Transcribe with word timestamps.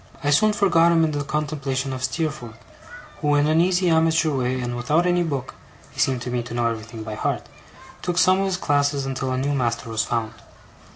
I 0.23 0.31
soon 0.31 0.51
forgot 0.51 0.91
him 0.91 1.03
in 1.03 1.11
the 1.11 1.23
contemplation 1.23 1.93
of 1.93 2.03
Steerforth, 2.03 2.57
who, 3.21 3.35
in 3.35 3.45
an 3.45 3.61
easy 3.61 3.87
amateur 3.91 4.31
way, 4.35 4.59
and 4.59 4.75
without 4.75 5.05
any 5.05 5.21
book 5.21 5.53
(he 5.91 5.99
seemed 5.99 6.23
to 6.23 6.31
me 6.31 6.41
to 6.41 6.55
know 6.55 6.65
everything 6.65 7.03
by 7.03 7.13
heart), 7.13 7.43
took 8.01 8.17
some 8.17 8.39
of 8.39 8.45
his 8.45 8.57
classes 8.57 9.05
until 9.05 9.31
a 9.31 9.37
new 9.37 9.53
master 9.53 9.91
was 9.91 10.03
found. 10.03 10.33